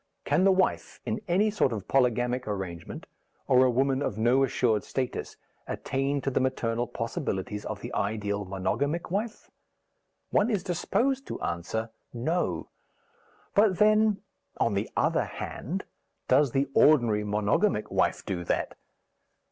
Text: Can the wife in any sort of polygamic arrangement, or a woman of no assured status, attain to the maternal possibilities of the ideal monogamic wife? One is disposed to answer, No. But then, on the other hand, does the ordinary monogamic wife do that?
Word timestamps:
Can 0.25 0.45
the 0.45 0.51
wife 0.51 0.99
in 1.05 1.21
any 1.27 1.51
sort 1.51 1.71
of 1.71 1.87
polygamic 1.87 2.47
arrangement, 2.47 3.05
or 3.47 3.63
a 3.63 3.69
woman 3.69 4.01
of 4.01 4.17
no 4.17 4.43
assured 4.43 4.83
status, 4.83 5.37
attain 5.67 6.21
to 6.21 6.31
the 6.31 6.39
maternal 6.39 6.87
possibilities 6.87 7.65
of 7.67 7.81
the 7.81 7.93
ideal 7.93 8.43
monogamic 8.43 9.11
wife? 9.11 9.51
One 10.31 10.49
is 10.49 10.63
disposed 10.63 11.27
to 11.27 11.39
answer, 11.43 11.91
No. 12.15 12.69
But 13.53 13.77
then, 13.77 14.23
on 14.57 14.73
the 14.73 14.89
other 14.97 15.25
hand, 15.25 15.83
does 16.27 16.49
the 16.51 16.67
ordinary 16.73 17.23
monogamic 17.23 17.91
wife 17.91 18.25
do 18.25 18.43
that? 18.45 18.73